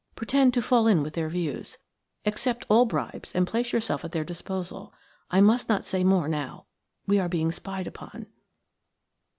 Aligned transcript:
Pretend 0.15 0.51
to 0.55 0.63
fall 0.63 0.87
in 0.87 1.03
with 1.03 1.13
their 1.13 1.29
views. 1.29 1.77
Accept 2.25 2.65
all 2.69 2.85
bribes 2.85 3.31
and 3.35 3.45
place 3.45 3.71
yourself 3.71 4.03
at 4.03 4.13
their 4.13 4.23
disposal. 4.23 4.91
I 5.29 5.41
must 5.41 5.69
not 5.69 5.85
say 5.85 6.03
more 6.03 6.27
now. 6.27 6.65
We 7.05 7.19
are 7.19 7.29
being 7.29 7.51
spied 7.51 7.85
upon." 7.85 8.25